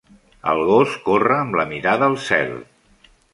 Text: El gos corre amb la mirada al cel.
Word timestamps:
El 0.53 0.61
gos 0.69 0.95
corre 1.09 1.37
amb 1.41 1.59
la 1.61 1.67
mirada 1.75 2.09
al 2.13 2.17
cel. 2.29 2.57